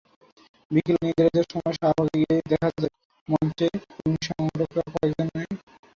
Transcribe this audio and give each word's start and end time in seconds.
বিকেলে 0.71 0.99
নির্ধারিত 1.05 1.37
সময়ে 1.51 1.77
শাহবাগে 1.77 2.15
গিয়ে 2.21 2.37
দেখা 2.51 2.69
যায়, 2.75 2.93
মঞ্চের 3.29 3.73
কর্মী-সংগঠকেরা 3.89 4.83
কয়েকজন 4.93 5.27
বসে 5.27 5.45
আছেন। 5.45 5.57